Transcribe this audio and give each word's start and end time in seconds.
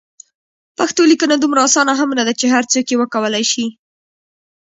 پښتو 0.77 1.01
لیکنه 1.11 1.35
دومره 1.37 1.59
اسانه 1.67 1.93
هم 1.99 2.09
نده 2.19 2.33
چې 2.39 2.45
هر 2.53 2.63
څوک 2.71 2.85
یې 2.91 2.99
وکولای 2.99 3.45
شي. 3.51 3.65